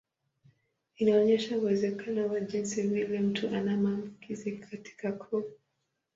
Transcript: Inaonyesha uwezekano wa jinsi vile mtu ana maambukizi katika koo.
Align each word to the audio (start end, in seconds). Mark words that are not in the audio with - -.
Inaonyesha 0.99 1.55
uwezekano 1.57 2.27
wa 2.31 2.39
jinsi 2.39 2.81
vile 2.81 3.19
mtu 3.19 3.49
ana 3.55 3.77
maambukizi 3.77 4.51
katika 4.57 5.11
koo. 5.11 5.43